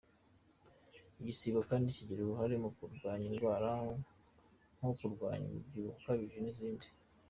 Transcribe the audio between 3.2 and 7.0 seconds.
indwara nko kurwanya umubyibuho ukabije n’izindi.